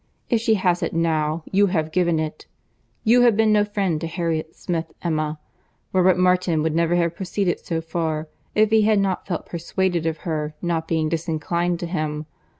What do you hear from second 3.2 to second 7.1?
have been no friend to Harriet Smith, Emma. Robert Martin would never